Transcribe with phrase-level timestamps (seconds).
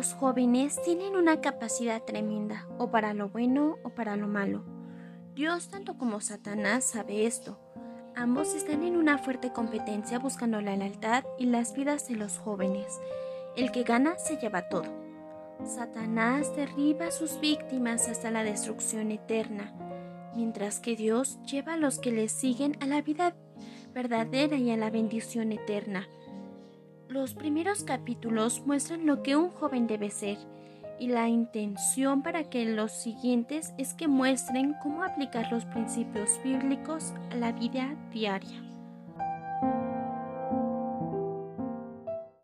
[0.00, 4.64] Los jóvenes tienen una capacidad tremenda, o para lo bueno o para lo malo.
[5.34, 7.60] Dios tanto como Satanás sabe esto.
[8.16, 12.98] Ambos están en una fuerte competencia buscando la lealtad y las vidas de los jóvenes.
[13.56, 14.86] El que gana se lleva todo.
[15.66, 19.70] Satanás derriba a sus víctimas hasta la destrucción eterna,
[20.34, 23.36] mientras que Dios lleva a los que le siguen a la vida
[23.92, 26.08] verdadera y a la bendición eterna.
[27.10, 30.38] Los primeros capítulos muestran lo que un joven debe ser
[31.00, 37.12] y la intención para que los siguientes es que muestren cómo aplicar los principios bíblicos
[37.32, 38.62] a la vida diaria.